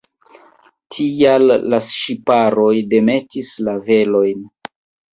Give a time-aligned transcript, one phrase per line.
[0.95, 1.45] Tial
[1.75, 4.47] la ŝipanoj demetis la velojn.